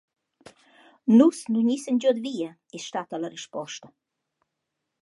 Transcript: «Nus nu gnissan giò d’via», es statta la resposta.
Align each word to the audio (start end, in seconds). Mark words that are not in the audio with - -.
«Nus 1.17 1.37
nu 1.51 1.61
gnissan 1.65 2.01
giò 2.01 2.11
d’via», 2.17 2.49
es 2.79 2.83
statta 2.89 3.17
la 3.23 3.29
resposta. 3.37 3.87